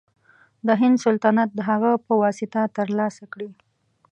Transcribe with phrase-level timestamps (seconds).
[0.67, 3.49] د هند سلطنت د هغه په واسطه تر لاسه کړي.